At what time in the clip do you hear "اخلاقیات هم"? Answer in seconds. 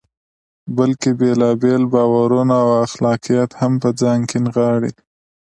2.85-3.73